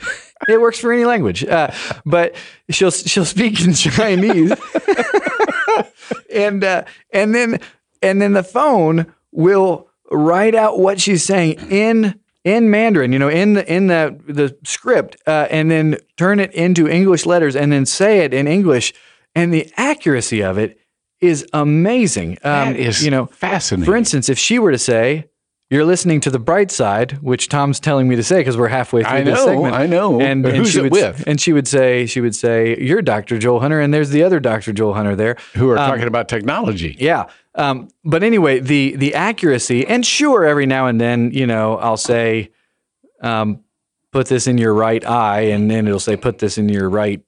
[0.47, 1.43] it works for any language.
[1.43, 1.71] Uh,
[2.05, 2.35] but
[2.69, 4.53] she'll she'll speak in Chinese,
[6.33, 7.59] and uh, and then
[8.01, 13.29] and then the phone will write out what she's saying in in Mandarin, you know,
[13.29, 17.71] in the in the the script, uh, and then turn it into English letters, and
[17.71, 18.93] then say it in English,
[19.35, 20.79] and the accuracy of it
[21.19, 22.31] is amazing.
[22.43, 23.85] Um, that is you know, fascinating.
[23.85, 25.29] for instance, if she were to say,
[25.71, 29.03] you're listening to the bright side, which Tom's telling me to say because we're halfway
[29.03, 29.73] through I this segment.
[29.73, 30.19] I know.
[30.19, 31.23] And, and who's she it would, with?
[31.25, 33.39] And she would say, she would say, "You're Dr.
[33.39, 34.73] Joel Hunter, and there's the other Dr.
[34.73, 36.97] Joel Hunter there." Who are talking about technology?
[36.99, 37.27] Yeah.
[37.55, 41.95] Um, but anyway, the the accuracy, and sure, every now and then, you know, I'll
[41.95, 42.51] say,
[43.21, 43.63] um,
[44.11, 47.21] "Put this in your right eye," and then it'll say, "Put this in your right."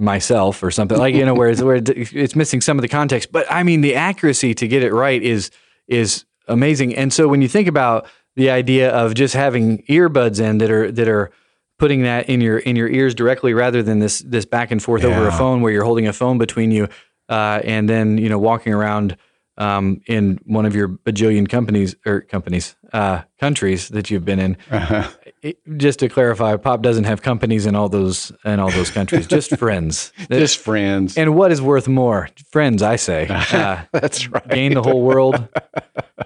[0.00, 3.32] myself or something like you know where it's, where it's missing some of the context
[3.32, 5.50] but i mean the accuracy to get it right is
[5.88, 8.06] is amazing and so when you think about
[8.36, 11.30] the idea of just having earbuds in that are that are
[11.78, 15.04] putting that in your in your ears directly rather than this this back and forth
[15.04, 16.88] over a phone where you're holding a phone between you
[17.28, 19.16] uh, and then you know walking around
[19.58, 24.56] um, in one of your bajillion companies or companies uh, countries that you've been in.
[24.70, 25.08] Uh-huh.
[25.42, 29.26] It- just to clarify, Pop doesn't have companies in all those in all those countries,
[29.26, 30.12] just friends.
[30.30, 31.16] Just friends.
[31.16, 32.82] and what is worth more, friends?
[32.82, 33.26] I say.
[33.52, 34.48] Uh, That's right.
[34.48, 35.48] gain the whole world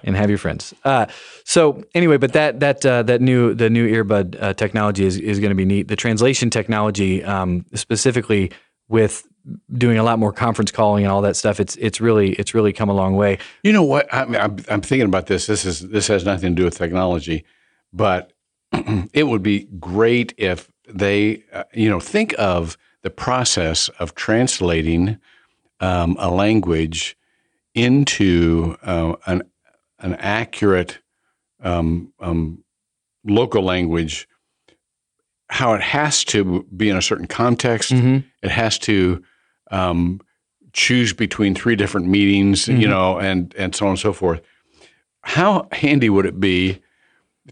[0.05, 0.75] and have your friends.
[0.85, 1.07] Uh,
[1.44, 5.38] so anyway, but that that uh, that new the new earbud uh, technology is is
[5.40, 5.88] going to be neat.
[5.88, 8.51] The translation technology, um, specifically
[8.88, 9.27] with
[9.77, 12.72] doing a lot more conference calling and all that stuff, it's it's really it's really
[12.72, 13.38] come a long way.
[13.62, 14.12] You know what?
[14.12, 15.46] I I'm, I'm thinking about this.
[15.46, 17.44] This is this has nothing to do with technology,
[17.92, 18.31] but
[19.12, 25.18] it would be great if they, uh, you know, think of the process of translating
[25.80, 27.16] um, a language
[27.74, 29.42] into uh, an
[29.98, 30.98] an accurate
[31.62, 32.62] um, um,
[33.24, 34.28] local language.
[35.48, 37.92] How it has to be in a certain context.
[38.42, 39.22] It has to
[39.70, 40.20] um,
[40.72, 44.40] choose between three different meetings, you know, and and so on and so forth.
[45.22, 46.80] How handy would it be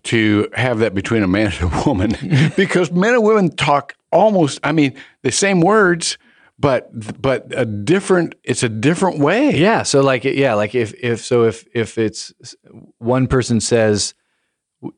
[0.05, 2.17] to have that between a man and a woman?
[2.57, 6.19] because men and women talk almost, I mean, the same words,
[6.61, 8.35] but but a different.
[8.45, 9.57] It's a different way.
[9.57, 9.83] Yeah.
[9.83, 12.35] So like yeah, like if if so if if it's
[12.99, 14.13] one person says,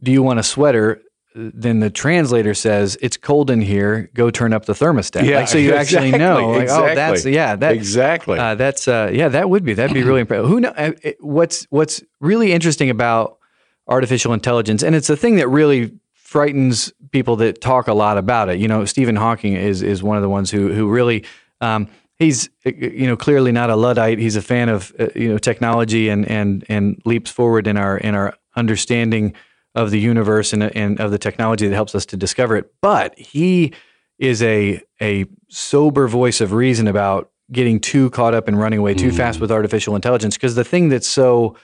[0.02, 1.00] "Do you want a sweater?"
[1.34, 4.10] Then the translator says, "It's cold in here.
[4.12, 6.50] Go turn up the thermostat." Yeah, like, so you actually know.
[6.50, 6.90] Like, exactly.
[6.90, 7.56] Oh, that's yeah.
[7.56, 8.38] That exactly.
[8.40, 10.48] Uh, that's uh, yeah, that would be that'd be really impressive.
[10.48, 13.38] Who know uh, what's what's really interesting about
[13.88, 18.48] artificial intelligence, and it's a thing that really frightens people that talk a lot about
[18.48, 18.58] it.
[18.58, 21.24] You know, Stephen Hawking is is one of the ones who who really
[21.60, 24.18] um, he's uh, you know clearly not a luddite.
[24.18, 27.98] He's a fan of uh, you know technology and and and leaps forward in our
[27.98, 29.34] in our understanding
[29.74, 32.72] of the universe and and of the technology that helps us to discover it.
[32.80, 33.72] But he
[34.18, 38.94] is a a sober voice of reason about getting too caught up and running away
[38.94, 41.54] too fast with artificial intelligence because the thing that's so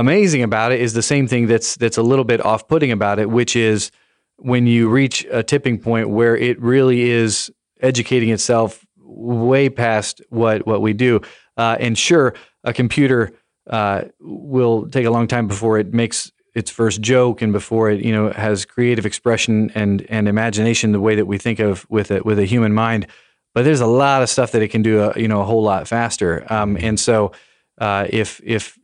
[0.00, 3.28] amazing about it is the same thing that's that's a little bit off-putting about it
[3.30, 3.90] which is
[4.38, 10.66] when you reach a tipping point where it really is educating itself way past what
[10.66, 11.20] what we do.
[11.56, 13.32] Uh, and sure a computer
[13.68, 18.02] uh, will take a long time before it makes its first joke and before it
[18.02, 22.10] you know has creative expression and and imagination the way that we think of with
[22.10, 23.06] a with a human mind.
[23.54, 25.62] But there's a lot of stuff that it can do uh, you know a whole
[25.62, 26.44] lot faster.
[26.52, 27.32] Um, and so
[27.78, 28.78] uh, if if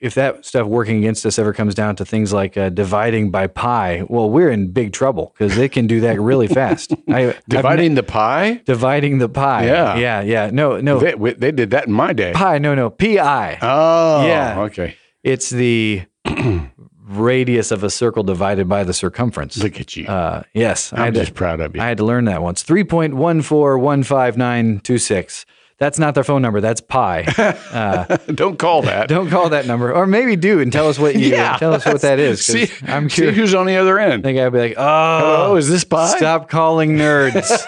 [0.00, 3.46] if that stuff working against us ever comes down to things like uh, dividing by
[3.46, 6.92] pi, well, we're in big trouble because they can do that really fast.
[7.08, 8.54] I, dividing I've, the pie?
[8.64, 9.66] Dividing the pie.
[9.66, 9.96] Yeah.
[9.96, 10.20] Yeah.
[10.22, 10.50] Yeah.
[10.52, 10.98] No, no.
[10.98, 12.32] They, they did that in my day.
[12.32, 12.58] Pi.
[12.58, 12.90] No, no.
[12.90, 13.58] Pi.
[13.62, 14.60] Oh, yeah.
[14.62, 14.96] Okay.
[15.22, 16.02] It's the
[17.06, 19.56] radius of a circle divided by the circumference.
[19.58, 20.06] Look at you.
[20.06, 20.92] Uh, yes.
[20.92, 21.82] I'm just to, proud of you.
[21.82, 22.62] I had to learn that once.
[22.64, 25.44] 3.1415926.
[25.78, 26.60] That's not their phone number.
[26.62, 27.22] That's pi.
[28.34, 29.08] Don't call that.
[29.08, 32.00] Don't call that number, or maybe do and tell us what you tell us what
[32.00, 32.42] that is.
[32.46, 33.36] See, I'm see curious.
[33.36, 34.12] who's on the other end.
[34.14, 36.16] I think I'd be like, oh, Oh, is this pie?
[36.16, 37.62] stop calling nerds.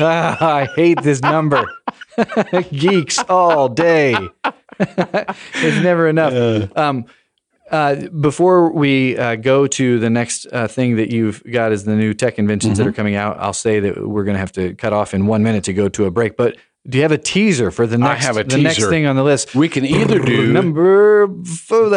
[0.00, 1.64] Ah, I hate this number.
[2.70, 4.14] Geeks all day.
[4.78, 6.76] it's never enough.
[6.76, 7.06] Um,
[7.70, 11.94] uh, before we uh, go to the next uh, thing that you've got is the
[11.96, 12.84] new tech inventions Mm-hmm.
[12.84, 15.26] that are coming out, I'll say that we're going to have to cut off in
[15.26, 16.36] one minute to go to a break.
[16.36, 16.56] But
[16.88, 19.16] do you have a teaser for the next, I have a the next thing on
[19.16, 19.54] the list?
[19.54, 21.90] We can either do number four.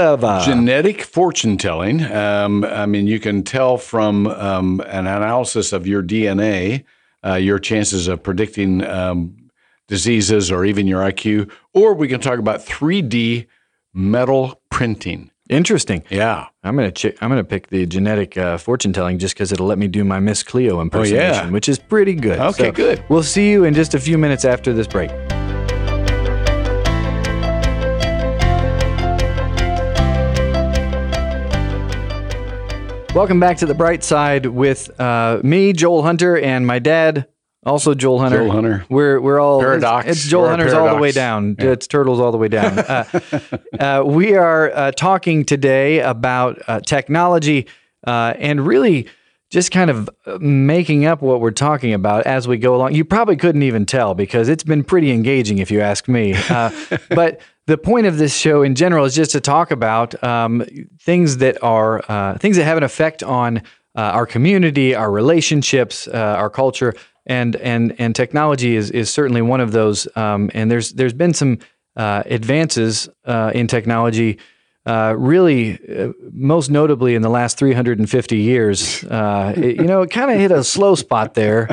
[0.43, 2.04] genetic fortune telling.
[2.04, 6.84] Um, I mean, you can tell from um, an analysis of your DNA
[7.25, 9.49] uh, your chances of predicting um,
[9.88, 13.47] diseases or even your IQ, or we can talk about 3D
[13.93, 15.31] metal printing.
[15.52, 16.02] Interesting.
[16.10, 16.48] Yeah.
[16.64, 19.78] I'm gonna ch- I'm gonna pick the genetic uh, fortune telling just because it'll let
[19.78, 22.40] me do my Miss Cleo impersonation, which is pretty good.
[22.40, 23.04] Okay, So good.
[23.10, 25.12] We'll see you in just a few minutes after this break.
[33.14, 37.28] Welcome back to the bright side with uh, me, Joel Hunter, and my dad,
[37.63, 38.38] Also, Joel Hunter.
[38.39, 38.86] Joel Hunter.
[38.89, 40.08] We're we're all Paradox.
[40.08, 41.56] It's, it's Joel Hunter's all the way down.
[41.60, 42.62] It's turtles all the way down.
[42.91, 43.04] Uh,
[43.80, 47.67] uh, we are uh, talking today about uh, technology
[48.06, 49.08] uh, and really
[49.52, 52.95] just kind of uh, making up what we're talking about as we go along.
[52.95, 56.34] You probably couldn't even tell because it's been pretty engaging, if you ask me.
[56.50, 56.71] Uh,
[57.10, 60.65] but the point of this show in general is just to talk about um,
[61.02, 63.58] things that are uh, things that have an effect on
[63.95, 66.93] uh, our community, our relationships, uh, our culture,
[67.25, 70.07] and and and technology is is certainly one of those.
[70.15, 71.60] Um, and there's there's been some
[71.95, 74.39] uh, advances uh, in technology.
[74.84, 80.10] Uh, really, uh, most notably in the last 350 years, uh, it- you know, it
[80.10, 81.69] kind of hit a slow spot there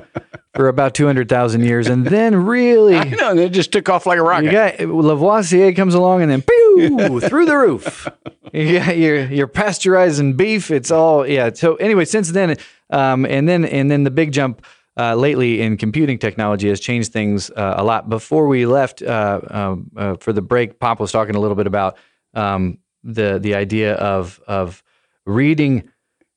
[0.55, 3.35] for about 200,000 years, and then really, I know.
[3.35, 4.45] They just took off like a rocket.
[4.47, 8.09] you got Lavoisier comes along and then pew through the roof.
[8.53, 10.71] You got your your pasteurizing beef.
[10.71, 11.51] It's all yeah.
[11.55, 12.57] So anyway, since then,
[12.91, 14.67] um, and then and then the big jump
[14.99, 18.09] uh, lately in computing technology has changed things uh, a lot.
[18.09, 21.67] Before we left uh, um, uh, for the break, Pop was talking a little bit
[21.67, 21.97] about
[22.35, 24.83] um, the the idea of of
[25.25, 25.89] reading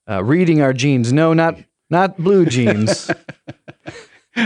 [0.10, 1.12] uh, reading our genes.
[1.12, 1.58] No, not
[1.90, 3.10] not blue jeans.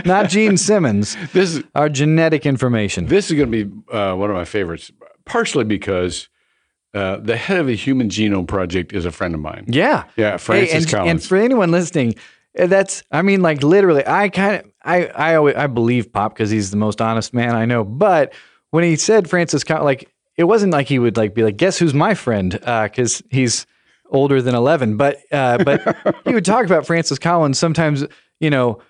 [0.04, 3.06] Not Gene Simmons, This is our genetic information.
[3.06, 4.92] this is going to be uh, one of my favorites,
[5.26, 6.28] partially because
[6.96, 9.66] uh, the head of the Human Genome Project is a friend of mine.
[9.68, 10.06] Yeah.
[10.16, 11.12] Yeah, Francis and, Collins.
[11.12, 12.22] And for anyone listening, uh,
[12.56, 16.50] that's I mean, like literally, I kind of I I always I believe Pop because
[16.50, 17.84] he's the most honest man I know.
[17.84, 18.34] But
[18.72, 21.78] when he said Francis, Collins, like it wasn't like he would like be like, guess
[21.78, 22.52] who's my friend?
[22.52, 23.66] Because he's
[24.10, 24.98] older than eleven.
[24.98, 28.06] But uh, but he would talk about Francis Collins sometimes,
[28.40, 28.82] you know,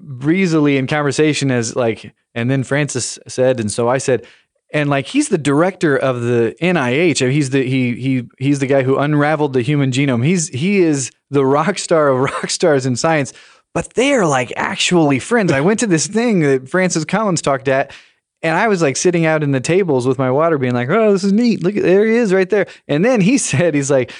[0.00, 4.26] breezily in conversation as like, and then Francis said, and so I said.
[4.72, 7.30] And like he's the director of the NIH.
[7.30, 10.26] He's the he he he's the guy who unraveled the human genome.
[10.26, 13.32] He's he is the rock star of rock stars in science.
[13.74, 15.52] But they are like actually friends.
[15.52, 17.92] I went to this thing that Francis Collins talked at,
[18.40, 21.12] and I was like sitting out in the tables with my water, being like, "Oh,
[21.12, 21.62] this is neat.
[21.62, 24.12] Look, there he is right there." And then he said, "He's like."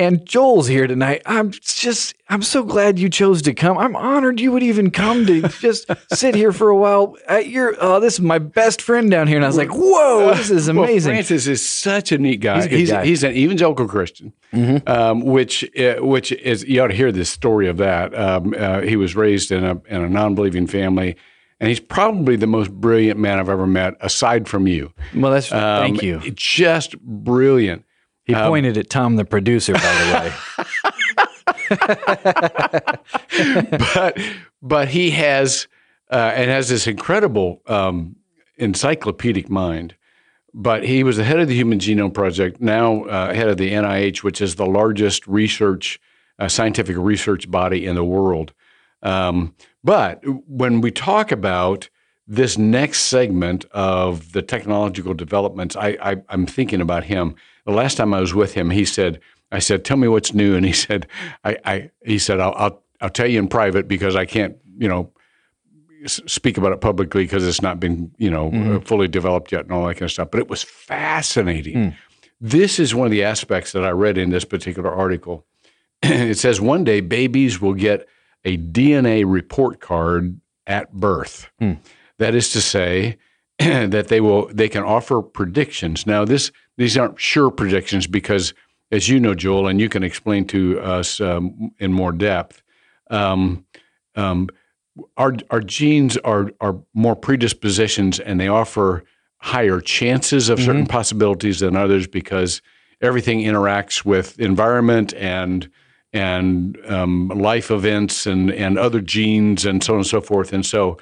[0.00, 1.20] And Joel's here tonight.
[1.26, 3.76] I'm just, I'm so glad you chose to come.
[3.76, 7.16] I'm honored you would even come to just sit here for a while.
[7.30, 9.36] Uh, you're, oh, this is my best friend down here.
[9.36, 11.12] And I was like, whoa, this is Well, amazing.
[11.12, 12.56] Francis is such a neat guy.
[12.56, 12.94] He's a good guy.
[13.00, 13.04] Mm-hmm.
[13.08, 14.32] he's an evangelical Christian,
[14.86, 18.18] um, which uh, which is you ought to hear this story of that.
[18.18, 21.14] Um, uh, he was raised in a in a non-believing family,
[21.60, 24.94] and he's probably the most brilliant man I've ever met, aside from you.
[25.14, 26.20] well, that's, thank Um, you.
[26.30, 27.84] Just brilliant.
[28.34, 30.32] He pointed at Tom, the producer, by the way.
[33.94, 34.18] but
[34.62, 35.68] but he has
[36.10, 38.16] uh, and has this incredible um,
[38.56, 39.94] encyclopedic mind.
[40.52, 43.70] But he was the head of the Human Genome Project, now uh, head of the
[43.70, 46.00] NIH, which is the largest research
[46.40, 48.52] uh, scientific research body in the world.
[49.02, 51.88] Um, but when we talk about
[52.30, 57.34] this next segment of the technological developments, I, I, I'm thinking about him.
[57.66, 60.54] The last time I was with him, he said, "I said, tell me what's new,"
[60.54, 61.08] and he said,
[61.44, 64.88] "I, I he said, I'll, I'll I'll tell you in private because I can't, you
[64.88, 65.12] know."
[66.06, 69.72] Speak about it publicly because it's not been, you know, uh, fully developed yet and
[69.72, 70.30] all that kind of stuff.
[70.30, 71.76] But it was fascinating.
[72.40, 75.44] This is one of the aspects that I read in this particular article.
[76.02, 78.08] it says one day babies will get
[78.46, 81.50] a DNA report card at birth.
[82.20, 83.16] That is to say
[83.58, 86.06] that they will they can offer predictions.
[86.06, 88.54] Now this these aren't sure predictions because
[88.92, 92.62] as you know Joel and you can explain to us um, in more depth
[93.10, 93.64] um,
[94.16, 94.48] um,
[95.16, 99.02] our our genes are are more predispositions and they offer
[99.38, 102.60] higher chances of certain possibilities than others because
[103.00, 105.70] everything interacts with environment and
[106.12, 110.66] and um, life events and and other genes and so on and so forth and
[110.66, 110.98] so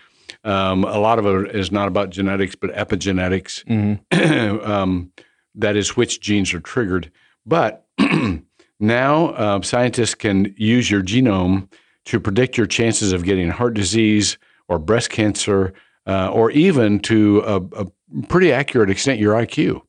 [0.48, 3.64] um, a lot of it is not about genetics but epigenetics.
[4.68, 5.12] Um,
[5.54, 7.10] that is which genes are triggered.
[7.44, 7.86] But
[8.80, 11.68] now uh, scientists can use your genome
[12.04, 15.72] to predict your chances of getting heart disease or breast cancer,
[16.06, 17.86] uh, or even to a, a
[18.28, 19.82] pretty accurate extent your IQ.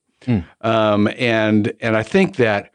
[0.61, 2.71] Um, and and I think that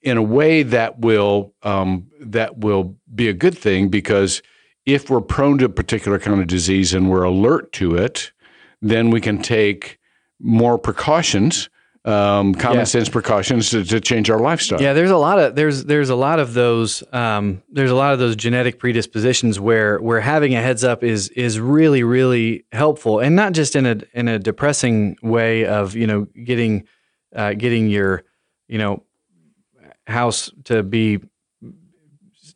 [0.00, 4.42] in a way that will um, that will be a good thing because
[4.86, 8.32] if we're prone to a particular kind of disease and we're alert to it,
[8.80, 9.98] then we can take
[10.40, 11.68] more precautions,
[12.04, 12.84] um, common Yeah.
[12.84, 14.82] sense precautions to, to change our lifestyle.
[14.82, 18.12] Yeah, there's a lot of there's there's a lot of those um, there's a lot
[18.12, 23.20] of those genetic predispositions where where having a heads up is is really really helpful,
[23.20, 26.82] and not just in a in a depressing way of you know getting
[27.36, 28.24] uh, getting your
[28.66, 29.04] you know
[30.08, 31.20] house to be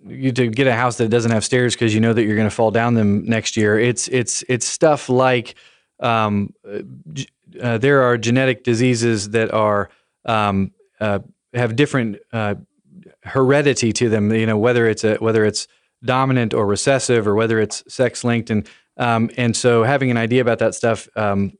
[0.08, 2.48] you to get a house that doesn't have stairs because you know that you're going
[2.48, 3.78] to fall down them next year.
[3.78, 5.54] It's it's it's stuff like
[6.00, 6.52] um,
[7.60, 9.90] uh, there are genetic diseases that are
[10.24, 11.20] um, uh,
[11.54, 12.56] have different uh,
[13.22, 14.32] heredity to them.
[14.32, 15.68] You know whether it's a whether it's
[16.04, 20.40] dominant or recessive or whether it's sex linked and um, and so having an idea
[20.40, 21.52] about that stuff um,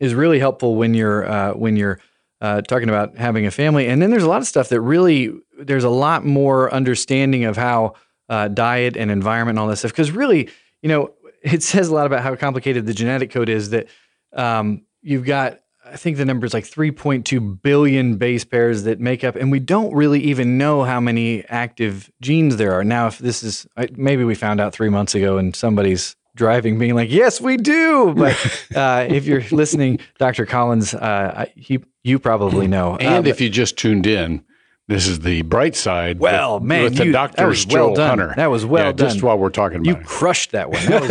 [0.00, 2.00] is really helpful when you're uh, when you're
[2.40, 3.88] uh, talking about having a family.
[3.88, 7.56] And then there's a lot of stuff that really there's a lot more understanding of
[7.56, 7.94] how
[8.28, 9.92] uh, diet and environment and all that stuff.
[9.92, 10.48] Because really,
[10.82, 13.70] you know, it says a lot about how complicated the genetic code is.
[13.70, 13.88] That
[14.32, 19.24] um, you've got, I think the number is like 3.2 billion base pairs that make
[19.24, 22.84] up, and we don't really even know how many active genes there are.
[22.84, 26.94] Now, if this is maybe we found out three months ago, and somebody's driving, being
[26.94, 28.36] like, "Yes, we do." But
[28.74, 30.46] uh, if you're listening, Dr.
[30.46, 32.96] Collins, uh, he you probably know.
[32.96, 34.42] And uh, if you just tuned in,
[34.86, 36.18] this is the bright side.
[36.18, 38.18] Well, with, man, with the you, doctor's that well done.
[38.18, 38.34] Hunter.
[38.36, 39.10] That was well yeah, done.
[39.10, 40.06] Just while we're talking about you it.
[40.06, 40.82] crushed that one.
[40.86, 41.02] That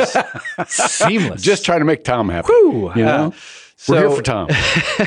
[0.57, 1.43] was seamless.
[1.43, 2.47] just trying to make Tom happy.
[2.47, 2.91] Whew.
[2.95, 3.31] You know, Uh,
[3.87, 4.49] we're here for Tom.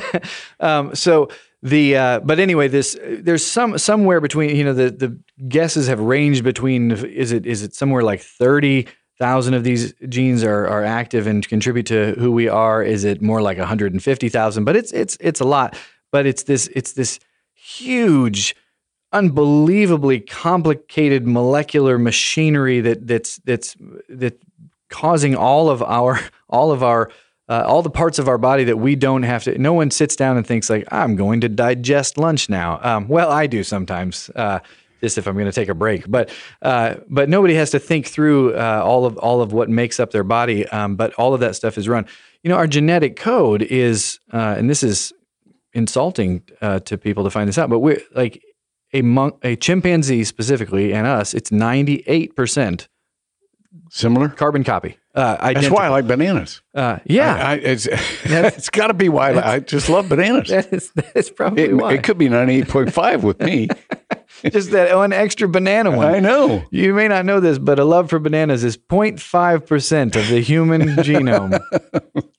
[0.60, 1.28] um, so
[1.62, 5.18] the uh, but anyway, this there's some somewhere between you know the the
[5.48, 8.86] guesses have ranged between is it is it somewhere like thirty
[9.20, 12.82] thousand of these genes are are active and contribute to who we are?
[12.82, 14.64] Is it more like one hundred and fifty thousand?
[14.64, 15.78] But it's it's it's a lot.
[16.10, 17.20] But it's this it's this
[17.54, 18.56] huge
[19.12, 23.76] unbelievably complicated molecular machinery that that's that's
[24.08, 24.40] that
[24.88, 26.18] causing all of our
[26.48, 27.10] all of our
[27.48, 29.58] uh, all the parts of our body that we don't have to.
[29.58, 33.30] No one sits down and thinks like, "I'm going to digest lunch now." Um, well,
[33.30, 34.60] I do sometimes, uh,
[35.01, 36.11] just if I'm going to take a break.
[36.11, 36.30] But
[36.62, 40.11] uh, but nobody has to think through uh, all of all of what makes up
[40.11, 40.66] their body.
[40.68, 42.07] Um, but all of that stuff is run.
[42.42, 45.12] You know, our genetic code is, uh, and this is
[45.72, 47.68] insulting uh, to people to find this out.
[47.70, 48.42] But we're like
[48.92, 51.34] a monk, a chimpanzee specifically, and us.
[51.34, 52.88] It's 98 percent
[53.90, 54.28] Similar.
[54.30, 54.96] carbon copy.
[55.14, 56.62] Uh, That's why I like bananas.
[56.72, 57.34] Uh, yeah.
[57.34, 57.86] I, I, it's
[58.24, 60.48] it's got to be why I, I just love bananas.
[60.51, 61.94] That is, that is probably It, why.
[61.94, 63.68] it could be ninety eight point five with me.
[64.51, 66.14] Just that one extra banana one.
[66.14, 66.64] I know.
[66.70, 70.82] You may not know this, but a love for bananas is 0.5% of the human
[70.97, 71.61] genome.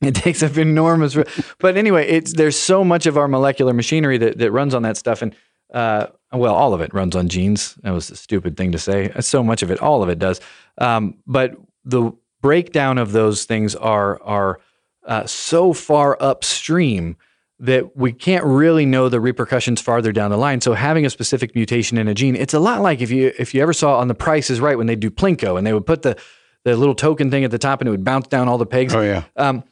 [0.02, 1.16] It takes up enormous.
[1.60, 4.98] But anyway, it's there's so much of our molecular machinery that, that runs on that
[4.98, 5.22] stuff.
[5.22, 5.36] And
[5.74, 7.76] uh, well, all of it runs on genes.
[7.84, 9.12] That was a stupid thing to say.
[9.20, 10.42] So much of it, all of it does.
[10.78, 14.60] Um, but the breakdown of those things are are
[15.06, 17.18] uh, so far upstream
[17.62, 20.62] that we can't really know the repercussions farther down the line.
[20.62, 23.54] So having a specific mutation in a gene, it's a lot like if you if
[23.54, 25.86] you ever saw on The Price is Right when they do Plinko and they would
[25.86, 26.18] put the
[26.66, 28.94] the little token thing at the top and it would bounce down all the pegs.
[28.94, 29.24] Oh yeah.
[29.36, 29.64] Um,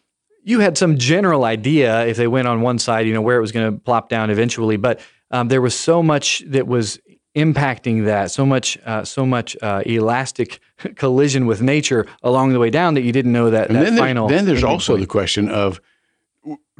[0.43, 3.41] you had some general idea if they went on one side, you know, where it
[3.41, 4.99] was going to plop down eventually, but
[5.31, 6.97] um, there was so much that was
[7.35, 10.59] impacting that, so much, uh, so much uh, elastic
[10.95, 13.95] collision with nature along the way down that you didn't know that, And that then,
[13.95, 14.27] there- final.
[14.27, 15.01] then there's also point.
[15.01, 15.79] the question of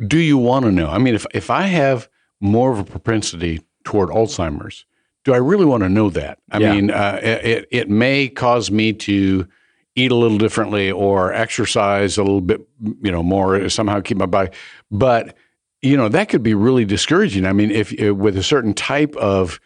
[0.07, 0.89] do you want to know?
[0.89, 2.09] I mean, if, if I have
[2.39, 4.86] more of a propensity toward Alzheimer's,
[5.26, 6.39] do I really want to know that?
[6.51, 6.74] I Yeah.
[6.74, 9.47] mean, uh, it, it may cause me to
[9.95, 12.61] eat a little differently or exercise a little bit,
[13.01, 14.49] you know, more, somehow keep my body.
[14.89, 15.36] But,
[15.82, 17.45] you know, that could be really discouraging.
[17.45, 19.59] I mean, if uh, with a certain type of,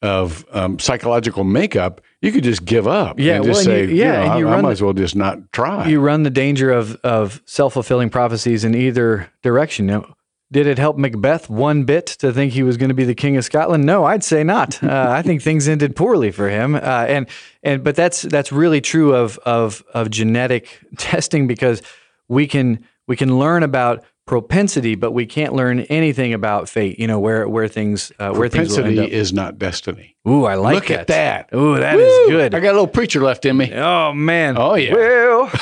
[0.00, 3.94] of um, psychological makeup, you could just give up Yeah, and well, just say, you-
[3.94, 5.86] yeah, you know, and I, you I run might the- as well just not try.
[5.88, 9.88] you run the danger of of self fulfilling prophecies in either direction.
[9.88, 10.14] You know,
[10.52, 13.36] did it help Macbeth one bit to think he was going to be the king
[13.36, 13.84] of Scotland?
[13.84, 14.82] No, I'd say not.
[14.82, 16.74] Uh, I think things ended poorly for him.
[16.76, 17.26] Uh, and
[17.62, 20.68] and but that's that's really true of of of genetic
[20.98, 21.82] testing because
[22.28, 26.98] we can we can learn about propensity, but we can't learn anything about fate.
[26.98, 30.16] You know where where things uh, where things Propensity is not destiny.
[30.26, 30.74] Ooh, I like that.
[30.74, 31.00] Look that.
[31.00, 31.06] at
[31.50, 31.56] that.
[31.56, 32.36] Ooh, that is Woo!
[32.36, 32.54] good.
[32.54, 33.72] I got a little preacher left in me.
[33.72, 34.56] Oh man.
[34.56, 34.94] Oh, yeah.
[34.94, 35.52] Well,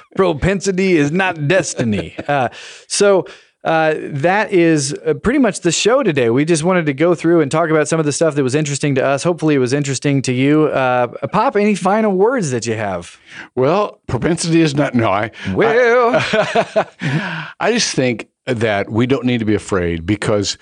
[0.16, 2.16] propensity is not destiny.
[2.28, 2.50] Uh,
[2.88, 3.26] so
[3.64, 6.30] uh, that is uh, pretty much the show today.
[6.30, 8.56] We just wanted to go through and talk about some of the stuff that was
[8.56, 9.24] interesting to us.
[9.24, 10.66] Hopefully, it was interesting to you.
[10.68, 13.20] Uh, Pop, any final words that you have?
[13.56, 14.96] Well, propensity is not.
[14.96, 15.32] No, I.
[15.54, 16.12] Well,
[17.60, 20.58] I just think that we don't need to be afraid because,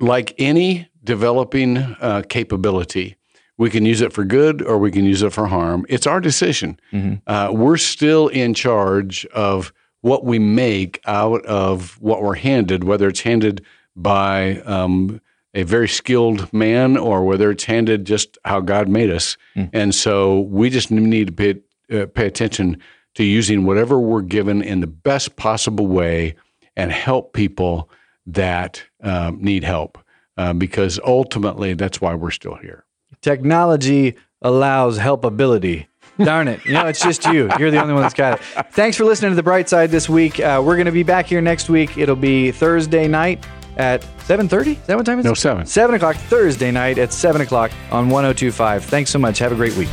[0.00, 3.16] like any developing uh, capability,
[3.58, 5.84] we can use it for good or we can use it for harm.
[5.90, 6.80] It's our decision.
[7.26, 13.08] Uh, we're still in charge of what we make out of what we're handed, whether
[13.08, 15.20] it's handed by um,
[15.52, 19.36] a very skilled man or whether it's handed just how God made us.
[19.72, 21.60] And so we just need to pay,
[21.92, 22.80] uh, pay attention
[23.14, 26.36] to using whatever we're given in the best possible way
[26.76, 27.90] and help people
[28.26, 29.98] that um, need help.
[30.36, 32.84] Uh, because ultimately, that's why we're still here.
[33.20, 35.86] Technology allows helpability.
[36.24, 36.64] Darn it.
[36.64, 37.50] You know, it's just you.
[37.58, 38.66] You're the only one that's got it.
[38.72, 40.40] Thanks for listening to The Bright Side this week.
[40.40, 41.96] Uh, we're going to be back here next week.
[41.98, 43.44] It'll be Thursday night
[43.76, 44.66] at 7.30.
[44.66, 45.26] Is that what time it is?
[45.26, 45.66] No, 7.
[45.66, 48.84] 7 o'clock Thursday night at 7 o'clock on 1025.
[48.84, 49.38] Thanks so much.
[49.38, 49.88] Have a great week.